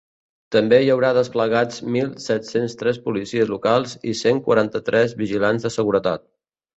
També 0.53 0.77
hi 0.83 0.87
haurà 0.93 1.09
desplegats 1.17 1.83
mil 1.95 2.07
set-cents 2.23 2.75
tres 2.79 2.99
policies 3.09 3.51
locals 3.51 3.93
i 4.13 4.15
cent 4.23 4.39
quaranta-tres 4.49 5.15
vigilants 5.21 5.69
de 5.69 5.73
seguretat. 5.77 6.25